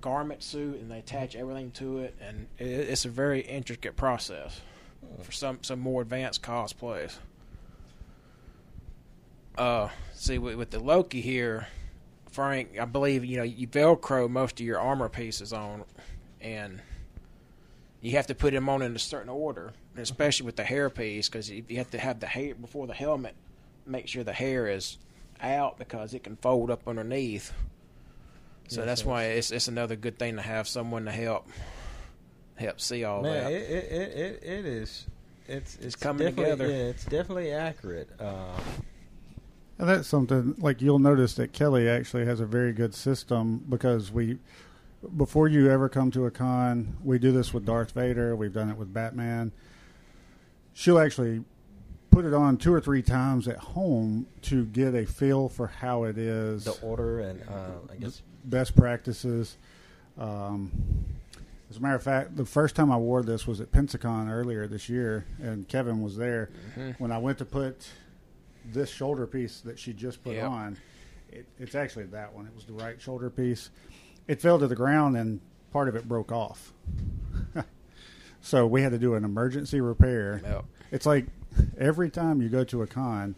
garment 0.00 0.42
suit, 0.42 0.80
and 0.80 0.90
they 0.90 0.98
attach 0.98 1.30
mm-hmm. 1.30 1.40
everything 1.40 1.70
to 1.72 1.98
it, 1.98 2.14
and 2.20 2.46
it, 2.58 2.64
it's 2.64 3.04
a 3.04 3.08
very 3.08 3.40
intricate 3.40 3.96
process 3.96 4.60
mm. 5.04 5.24
for 5.24 5.32
some 5.32 5.58
some 5.62 5.80
more 5.80 6.02
advanced 6.02 6.42
cosplays. 6.42 7.16
Uh, 9.58 9.88
see 10.14 10.38
with, 10.38 10.56
with 10.56 10.70
the 10.70 10.78
Loki 10.78 11.20
here, 11.20 11.68
Frank, 12.30 12.78
I 12.78 12.84
believe 12.84 13.24
you 13.24 13.38
know 13.38 13.42
you 13.42 13.66
Velcro 13.66 14.28
most 14.28 14.60
of 14.60 14.66
your 14.66 14.78
armor 14.78 15.08
pieces 15.08 15.52
on, 15.52 15.84
and 16.40 16.80
you 18.00 18.12
have 18.12 18.26
to 18.26 18.34
put 18.34 18.52
them 18.52 18.68
on 18.68 18.82
in 18.82 18.94
a 18.94 18.98
certain 18.98 19.30
order, 19.30 19.72
and 19.94 20.02
especially 20.02 20.42
mm-hmm. 20.42 20.46
with 20.46 20.56
the 20.56 20.64
hair 20.64 20.90
piece 20.90 21.28
because 21.28 21.50
you 21.50 21.64
you 21.68 21.78
have 21.78 21.90
to 21.90 21.98
have 21.98 22.20
the 22.20 22.26
hair 22.26 22.54
before 22.54 22.86
the 22.86 22.94
helmet. 22.94 23.34
Make 23.86 24.08
sure 24.08 24.24
the 24.24 24.32
hair 24.32 24.66
is 24.66 24.98
out 25.40 25.78
because 25.78 26.14
it 26.14 26.24
can 26.24 26.36
fold 26.36 26.70
up 26.70 26.86
underneath. 26.86 27.52
So 28.68 28.80
Yes, 28.80 28.86
that's 28.86 29.00
yes. 29.02 29.06
why 29.06 29.22
it's 29.24 29.50
it's 29.50 29.68
another 29.68 29.96
good 29.96 30.18
thing 30.18 30.36
to 30.36 30.42
have 30.42 30.66
someone 30.66 31.04
to 31.04 31.12
help 31.12 31.46
help 32.56 32.80
see 32.80 33.04
all 33.04 33.22
Man, 33.22 33.44
that. 33.44 33.52
it, 33.52 33.62
it, 33.70 33.92
it, 33.92 34.18
it, 34.18 34.42
it 34.42 34.64
is. 34.66 35.06
It's 35.48 35.76
it's, 35.76 35.94
coming 35.94 36.34
together. 36.34 36.66
Yeah, 36.66 36.74
it's 36.88 37.04
definitely 37.04 37.52
accurate. 37.52 38.08
Uh, 38.18 38.58
And 39.78 39.88
that's 39.88 40.08
something 40.08 40.56
like 40.58 40.80
you'll 40.80 40.98
notice 40.98 41.34
that 41.34 41.52
Kelly 41.52 41.88
actually 41.88 42.24
has 42.24 42.40
a 42.40 42.46
very 42.46 42.72
good 42.72 42.94
system 42.94 43.64
because 43.68 44.10
we, 44.10 44.38
before 45.16 45.46
you 45.48 45.70
ever 45.70 45.88
come 45.88 46.10
to 46.12 46.24
a 46.26 46.30
con, 46.30 46.96
we 47.04 47.18
do 47.18 47.30
this 47.30 47.52
with 47.54 47.64
Darth 47.66 47.92
Vader. 47.92 48.34
We've 48.34 48.52
done 48.54 48.70
it 48.70 48.76
with 48.76 48.92
Batman. 48.92 49.52
She'll 50.72 50.98
actually 50.98 51.44
put 52.16 52.24
it 52.24 52.32
on 52.32 52.56
two 52.56 52.72
or 52.72 52.80
three 52.80 53.02
times 53.02 53.46
at 53.46 53.58
home 53.58 54.26
to 54.40 54.64
get 54.64 54.94
a 54.94 55.04
feel 55.04 55.50
for 55.50 55.66
how 55.66 56.04
it 56.04 56.16
is. 56.16 56.64
the 56.64 56.72
order 56.80 57.20
and 57.20 57.42
uh, 57.42 57.92
I 57.92 57.96
guess 57.96 58.22
best 58.42 58.74
practices. 58.74 59.58
Um, 60.18 60.70
as 61.68 61.76
a 61.76 61.80
matter 61.80 61.94
of 61.96 62.02
fact, 62.02 62.34
the 62.34 62.46
first 62.46 62.74
time 62.74 62.90
I 62.90 62.96
wore 62.96 63.22
this 63.22 63.46
was 63.46 63.60
at 63.60 63.70
Pensacon 63.70 64.30
earlier 64.32 64.66
this 64.66 64.88
year, 64.88 65.26
and 65.42 65.68
Kevin 65.68 66.00
was 66.00 66.16
there. 66.16 66.48
When 66.96 67.12
I 67.12 67.18
went 67.18 67.36
to 67.36 67.44
put 67.44 67.86
this 68.64 68.88
shoulder 68.88 69.26
piece 69.26 69.60
that 69.60 69.78
she 69.78 69.92
just 69.92 70.24
put 70.24 70.36
Yep. 70.36 70.48
on, 70.50 70.78
it, 71.30 71.44
it's 71.58 71.74
actually 71.74 72.06
that 72.06 72.32
one. 72.32 72.46
It 72.46 72.54
was 72.54 72.64
the 72.64 72.72
right 72.72 72.98
shoulder 72.98 73.28
piece. 73.28 73.68
It 74.26 74.40
fell 74.40 74.58
to 74.58 74.66
the 74.66 74.74
ground, 74.74 75.18
and 75.18 75.38
part 75.70 75.86
of 75.86 75.94
it 75.96 76.08
broke 76.08 76.32
off. 76.32 76.72
so 78.40 78.66
we 78.66 78.80
had 78.80 78.92
to 78.92 78.98
do 78.98 79.12
an 79.16 79.24
emergency 79.24 79.82
repair. 79.82 80.40
Yep. 80.42 80.64
It's 80.92 81.04
like 81.04 81.26
every 81.78 82.10
time 82.10 82.42
you 82.42 82.48
go 82.48 82.64
to 82.64 82.82
a 82.82 82.86
con, 82.86 83.34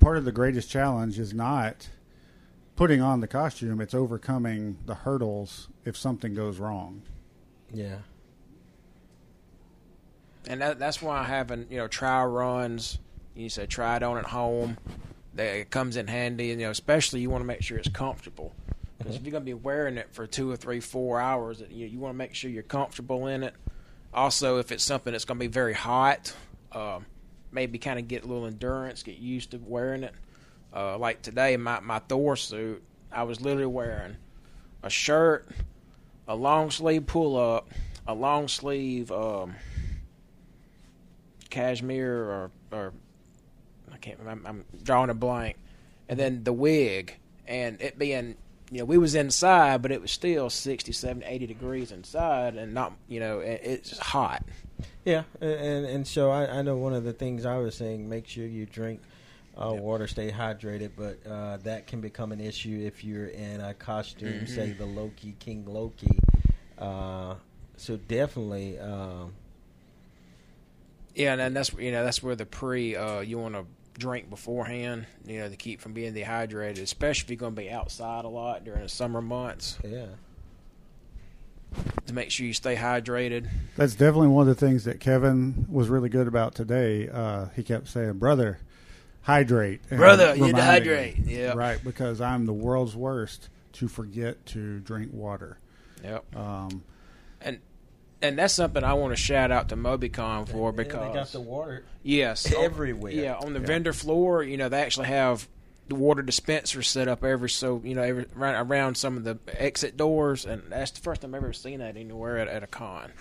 part 0.00 0.16
of 0.16 0.24
the 0.24 0.32
greatest 0.32 0.70
challenge 0.70 1.18
is 1.18 1.32
not 1.32 1.88
putting 2.76 3.00
on 3.00 3.20
the 3.20 3.28
costume, 3.28 3.80
it's 3.80 3.94
overcoming 3.94 4.78
the 4.86 4.94
hurdles 4.94 5.68
if 5.84 5.96
something 5.96 6.34
goes 6.34 6.58
wrong. 6.58 7.02
yeah. 7.72 7.96
and 10.48 10.60
that, 10.60 10.78
that's 10.78 11.00
why 11.00 11.22
having 11.22 11.66
you 11.70 11.76
know 11.76 11.88
trial 11.88 12.26
runs, 12.26 12.98
you 13.34 13.48
said 13.48 13.68
try 13.68 13.96
it 13.96 14.02
on 14.02 14.18
at 14.18 14.26
home, 14.26 14.76
that 15.34 15.54
it 15.56 15.70
comes 15.70 15.96
in 15.96 16.06
handy. 16.06 16.50
And 16.50 16.60
you 16.60 16.66
know, 16.66 16.70
especially 16.70 17.20
you 17.20 17.30
want 17.30 17.42
to 17.42 17.46
make 17.46 17.62
sure 17.62 17.78
it's 17.78 17.88
comfortable 17.88 18.52
mm-hmm. 18.66 18.98
because 18.98 19.16
if 19.16 19.22
you're 19.22 19.32
going 19.32 19.42
to 19.42 19.46
be 19.46 19.54
wearing 19.54 19.96
it 19.96 20.08
for 20.12 20.26
two 20.26 20.50
or 20.50 20.56
three, 20.56 20.80
four 20.80 21.20
hours, 21.20 21.62
you, 21.70 21.86
you 21.86 21.98
want 21.98 22.14
to 22.14 22.18
make 22.18 22.34
sure 22.34 22.50
you're 22.50 22.62
comfortable 22.62 23.26
in 23.26 23.42
it. 23.42 23.54
Also, 24.14 24.58
if 24.58 24.72
it's 24.72 24.84
something 24.84 25.12
that's 25.12 25.24
going 25.24 25.38
to 25.38 25.44
be 25.44 25.46
very 25.48 25.72
hot, 25.72 26.34
um, 26.74 27.06
maybe 27.50 27.78
kind 27.78 27.98
of 27.98 28.08
get 28.08 28.24
a 28.24 28.26
little 28.26 28.46
endurance, 28.46 29.02
get 29.02 29.18
used 29.18 29.52
to 29.52 29.58
wearing 29.58 30.04
it. 30.04 30.14
Uh, 30.74 30.96
like 30.98 31.22
today, 31.22 31.56
my 31.56 31.80
my 31.80 31.98
Thor 31.98 32.36
suit, 32.36 32.82
I 33.10 33.24
was 33.24 33.40
literally 33.40 33.66
wearing 33.66 34.16
a 34.82 34.90
shirt, 34.90 35.48
a 36.26 36.34
long 36.34 36.70
sleeve 36.70 37.06
pull 37.06 37.36
up, 37.36 37.70
a 38.06 38.14
long 38.14 38.48
sleeve 38.48 39.12
um, 39.12 39.54
cashmere 41.50 42.24
or 42.24 42.50
or 42.72 42.92
I 43.92 43.98
can't. 43.98 44.18
I'm, 44.26 44.46
I'm 44.46 44.64
drawing 44.82 45.10
a 45.10 45.14
blank, 45.14 45.58
and 46.08 46.18
then 46.18 46.44
the 46.44 46.52
wig, 46.52 47.18
and 47.46 47.80
it 47.82 47.98
being 47.98 48.36
you 48.72 48.78
know 48.78 48.84
we 48.86 48.96
was 48.96 49.14
inside, 49.14 49.82
but 49.82 49.92
it 49.92 50.00
was 50.00 50.10
still 50.10 50.48
60, 50.48 50.90
70, 50.92 51.26
80 51.26 51.46
degrees 51.46 51.92
inside, 51.92 52.56
and 52.56 52.72
not 52.72 52.94
you 53.06 53.20
know 53.20 53.40
it's 53.40 53.98
hot. 53.98 54.42
Yeah, 55.04 55.24
and 55.40 55.84
and 55.84 56.06
so 56.06 56.30
I, 56.30 56.58
I 56.58 56.62
know 56.62 56.76
one 56.76 56.94
of 56.94 57.04
the 57.04 57.12
things 57.12 57.44
I 57.44 57.58
was 57.58 57.74
saying, 57.76 58.08
make 58.08 58.26
sure 58.26 58.46
you 58.46 58.64
drink 58.64 59.00
uh, 59.60 59.74
water, 59.74 60.06
stay 60.06 60.30
hydrated, 60.30 60.92
but 60.96 61.18
uh, 61.30 61.58
that 61.58 61.86
can 61.86 62.00
become 62.00 62.32
an 62.32 62.40
issue 62.40 62.82
if 62.84 63.04
you're 63.04 63.26
in 63.26 63.60
a 63.60 63.74
costume, 63.74 64.44
Mhm. 64.44 64.48
say 64.48 64.72
the 64.72 64.86
Loki 64.86 65.36
King 65.38 65.66
Loki. 65.66 66.18
Uh, 66.78 67.34
so 67.76 67.96
definitely, 67.96 68.78
um, 68.78 69.34
Yeah, 71.14 71.32
and 71.32 71.40
then 71.40 71.52
that's 71.54 71.74
you 71.74 71.92
know 71.92 72.04
that's 72.04 72.22
where 72.22 72.34
the 72.34 72.46
pre 72.46 72.96
uh, 72.96 73.20
you 73.20 73.38
want 73.38 73.54
to 73.54 73.66
drink 73.98 74.30
beforehand, 74.30 75.06
you 75.26 75.38
know, 75.40 75.48
to 75.48 75.56
keep 75.56 75.80
from 75.80 75.92
being 75.92 76.14
dehydrated, 76.14 76.82
especially 76.82 77.26
if 77.26 77.30
you're 77.30 77.36
going 77.36 77.54
to 77.54 77.60
be 77.60 77.70
outside 77.70 78.24
a 78.24 78.28
lot 78.28 78.64
during 78.64 78.82
the 78.82 78.88
summer 78.88 79.20
months, 79.22 79.78
yeah, 79.84 80.06
to 82.06 82.12
make 82.14 82.30
sure 82.30 82.46
you 82.46 82.52
stay 82.52 82.76
hydrated. 82.76 83.48
That's 83.76 83.94
definitely 83.94 84.28
one 84.28 84.48
of 84.48 84.58
the 84.58 84.66
things 84.66 84.84
that 84.84 85.00
Kevin 85.00 85.66
was 85.70 85.88
really 85.88 86.08
good 86.08 86.26
about 86.26 86.54
today. 86.54 87.08
Uh, 87.08 87.46
he 87.56 87.62
kept 87.62 87.88
saying, 87.88 88.14
"Brother, 88.14 88.58
hydrate, 89.22 89.80
and 89.90 89.98
Brother, 89.98 90.34
you 90.34 90.46
reminding 90.46 90.60
hydrate." 90.64 91.18
me. 91.26 91.36
Yep. 91.36 91.56
right, 91.56 91.82
because 91.82 92.20
I'm 92.20 92.46
the 92.46 92.52
world's 92.52 92.96
worst 92.96 93.48
to 93.74 93.88
forget 93.88 94.44
to 94.46 94.80
drink 94.80 95.12
water. 95.12 95.58
Yep. 96.04 96.36
Um, 96.36 96.82
And 97.40 97.58
and 98.22 98.38
that's 98.38 98.54
something 98.54 98.82
I 98.84 98.94
want 98.94 99.12
to 99.12 99.16
shout 99.22 99.50
out 99.50 99.68
to 99.70 99.76
Mobicon 99.76 100.48
for 100.48 100.70
And 100.70 100.78
they 100.78 100.84
because 100.84 101.14
got 101.14 101.28
the 101.32 101.40
water 101.40 101.84
yes, 102.02 102.52
everywhere. 102.56 103.12
Yeah, 103.12 103.34
on 103.34 103.52
the 103.52 103.60
Yeah. 103.60 103.66
vendor 103.66 103.92
floor, 103.92 104.42
you 104.42 104.56
know, 104.56 104.68
they 104.68 104.80
actually 104.82 105.08
have 105.08 105.48
the 105.88 105.94
water 105.96 106.22
dispensers 106.22 106.88
set 106.88 107.08
up 107.08 107.24
every 107.24 107.50
so 107.50 107.80
you 107.84 107.94
know 107.94 108.02
every 108.02 108.26
right 108.34 108.54
around 108.54 108.96
some 108.96 109.16
of 109.16 109.24
the 109.24 109.38
exit 109.58 109.96
doors, 109.96 110.46
and 110.46 110.62
that's 110.70 110.92
the 110.92 111.00
first 111.00 111.20
time 111.22 111.34
I've 111.34 111.42
ever 111.42 111.52
seen 111.52 111.80
that 111.80 111.96
anywhere 111.96 112.38
at, 112.38 112.48
at 112.48 112.62
a 112.62 112.66
con. 112.68 113.12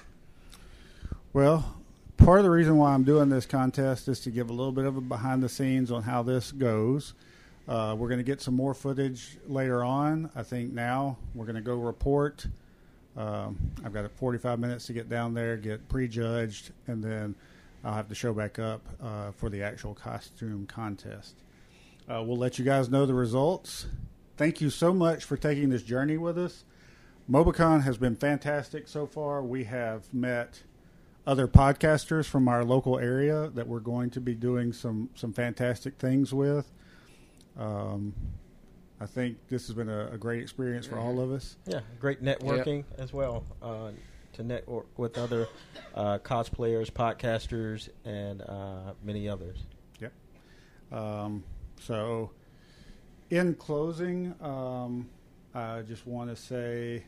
Well, 1.34 1.76
part 2.18 2.40
of 2.40 2.44
the 2.44 2.52
reason 2.52 2.78
why 2.78 2.94
I'm 2.94 3.04
doing 3.04 3.30
this 3.30 3.46
contest 3.46 4.08
is 4.08 4.20
to 4.22 4.32
give 4.32 4.50
a 4.50 4.54
little 4.54 4.72
bit 4.72 4.86
of 4.86 4.98
a 4.98 5.02
behind 5.02 5.42
the 5.42 5.50
scenes 5.50 5.92
on 5.92 6.04
how 6.04 6.24
this 6.24 6.52
goes. 6.52 7.14
Uh, 7.68 7.96
we're 7.98 8.08
going 8.10 8.20
to 8.20 8.24
get 8.24 8.42
some 8.42 8.56
more 8.56 8.74
footage 8.74 9.38
later 9.48 9.84
on. 9.84 10.30
I 10.36 10.44
think 10.44 10.74
now 10.74 11.18
we're 11.34 11.46
going 11.46 11.56
to 11.56 11.62
go 11.62 11.76
report. 11.76 12.46
Um, 13.18 13.72
I've 13.84 13.94
got 13.94 14.10
45 14.12 14.60
minutes 14.60 14.88
to 14.88 14.94
get 14.94 15.10
down 15.10 15.34
there, 15.34 15.58
get 15.58 15.88
prejudged, 15.90 16.72
and 16.88 17.04
then 17.04 17.36
I'll 17.84 17.94
have 17.94 18.08
to 18.10 18.16
show 18.16 18.34
back 18.34 18.60
up 18.60 18.82
uh, 19.02 19.32
for 19.32 19.50
the 19.50 19.64
actual 19.64 19.94
costume 19.94 20.66
contest. 20.68 21.36
Uh, 22.10 22.24
we'll 22.24 22.38
let 22.38 22.58
you 22.60 22.66
guys 22.66 22.90
know 22.90 23.06
the 23.06 23.14
results. 23.14 23.88
Thank 24.38 24.62
you 24.62 24.70
so 24.70 24.94
much 24.94 25.24
for 25.24 25.38
taking 25.38 25.70
this 25.70 25.84
journey 25.84 26.18
with 26.18 26.38
us. 26.38 26.64
Mobicon 27.30 27.84
has 27.84 27.98
been 27.98 28.16
fantastic 28.16 28.88
so 28.88 29.06
far. 29.06 29.44
We 29.44 29.66
have 29.66 30.14
met 30.14 30.64
other 31.26 31.48
podcasters 31.48 32.26
from 32.26 32.48
our 32.48 32.64
local 32.64 32.98
area 32.98 33.50
that 33.54 33.68
we're 33.68 33.80
going 33.80 34.10
to 34.10 34.20
be 34.20 34.34
doing 34.34 34.74
some 34.74 35.10
some 35.16 35.34
fantastic 35.34 35.98
things 35.98 36.34
with. 36.34 36.72
Um, 37.58 38.14
I 39.02 39.08
think 39.08 39.38
this 39.50 39.66
has 39.66 39.76
been 39.76 39.90
a, 39.90 40.12
a 40.12 40.18
great 40.18 40.42
experience 40.42 40.86
for 40.86 41.00
all 41.00 41.20
of 41.20 41.32
us. 41.32 41.58
Yeah, 41.66 41.80
great 42.00 42.24
networking 42.24 42.84
as 43.00 43.12
well. 43.12 43.44
Uh, 43.62 43.90
to 44.34 44.44
network 44.44 44.88
with 44.98 45.18
other 45.18 45.48
uh, 45.96 46.20
cosplayers, 46.20 46.92
podcasters, 46.92 47.90
and 48.06 48.42
uh, 48.44 48.94
many 49.04 49.28
others. 49.28 49.66
Um, 50.92 51.44
so, 51.80 52.32
in 53.30 53.56
closing, 53.56 54.36
um, 54.42 55.10
I 55.56 55.84
just 55.84 56.06
want 56.06 56.30
to 56.30 56.36
say 56.36 57.06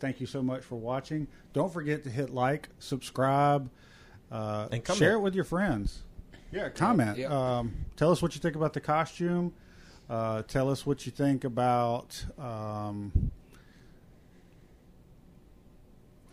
thank 0.00 0.20
you 0.20 0.26
so 0.26 0.42
much 0.42 0.62
for 0.62 0.76
watching. 0.76 1.26
Don't 1.52 1.70
forget 1.70 2.02
to 2.04 2.10
hit 2.10 2.30
like, 2.30 2.70
subscribe, 2.78 3.70
uh, 4.32 4.68
And 4.72 4.82
comment. 4.82 4.98
share 4.98 5.12
it 5.14 5.20
with 5.20 5.34
your 5.34 5.44
friends. 5.44 6.02
Yeah, 6.50 6.70
comment. 6.70 7.18
Yep. 7.18 7.30
Um, 7.30 7.74
tell 7.96 8.10
us 8.10 8.22
what 8.22 8.34
you 8.34 8.40
think 8.40 8.56
about 8.56 8.72
the 8.72 8.80
costume. 8.80 9.52
Uh, 10.08 10.42
tell 10.42 10.70
us 10.70 10.86
what 10.86 11.04
you 11.04 11.12
think 11.12 11.42
about 11.44 12.24
um, 12.38 13.30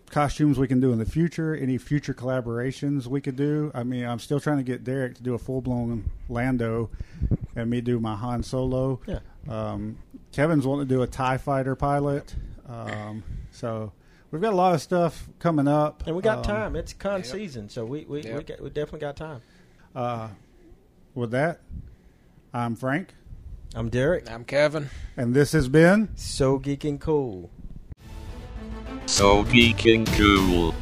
costumes 0.10 0.60
we 0.60 0.68
can 0.68 0.80
do 0.80 0.92
in 0.92 1.00
the 1.00 1.06
future. 1.06 1.56
Any 1.56 1.78
future 1.78 2.14
collaborations 2.14 3.08
we 3.08 3.20
could 3.22 3.36
do. 3.36 3.72
I 3.74 3.84
mean, 3.84 4.06
I'm 4.06 4.20
still 4.20 4.40
trying 4.40 4.58
to 4.58 4.64
get 4.64 4.84
Derek 4.84 5.16
to 5.16 5.24
do 5.24 5.34
a 5.34 5.40
full 5.40 5.62
blown 5.62 6.10
Lando, 6.30 6.90
and 7.56 7.70
me 7.70 7.82
do 7.82 8.00
my 8.00 8.16
Han 8.16 8.44
Solo. 8.44 9.00
Yeah. 9.08 9.20
Um, 9.50 9.98
Kevin's 10.32 10.66
wanting 10.68 10.88
to 10.88 10.94
do 10.96 11.02
a 11.02 11.08
Tie 11.08 11.38
Fighter 11.38 11.76
pilot. 11.76 12.36
Um, 12.68 13.24
so 13.52 13.92
we've 14.32 14.42
got 14.42 14.54
a 14.54 14.56
lot 14.56 14.74
of 14.76 14.82
stuff 14.82 15.28
coming 15.40 15.68
up, 15.68 16.04
And 16.06 16.16
we 16.16 16.22
got 16.22 16.38
Um, 16.40 16.44
time. 16.44 16.76
It's 16.76 16.94
con 16.94 17.18
Yep. 17.20 17.26
season, 17.26 17.70
so 17.70 17.84
we 17.86 18.06
we, 18.06 18.22
we, 18.22 18.44
got, 18.44 18.62
we 18.62 18.70
definitely 18.70 19.00
got 19.00 19.16
time. 19.16 19.42
Uh, 19.96 20.30
with 21.16 21.32
that, 21.32 21.60
I'm 22.54 22.76
Frank, 22.76 23.14
I'm 23.76 23.90
Derek. 23.90 24.30
I'm 24.30 24.46
Kevin. 24.46 24.90
and 25.18 25.34
this 25.34 25.52
has 25.54 25.68
been. 25.68 26.10
So 26.16 26.60
geeking 26.60 27.00
cool. 27.00 27.50
So 29.08 29.44
geeking 29.46 30.06
cool. 30.16 30.76